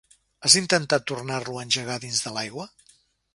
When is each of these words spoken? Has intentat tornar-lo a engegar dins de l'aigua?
Has 0.47 0.53
intentat 0.61 1.05
tornar-lo 1.11 1.59
a 1.59 1.67
engegar 1.67 1.99
dins 2.07 2.23
de 2.25 2.35
l'aigua? 2.39 2.67